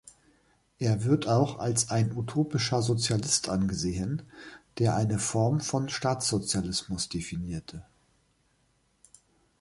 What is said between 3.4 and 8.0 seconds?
angesehen, der eine Form von Staatssozialismus definierte.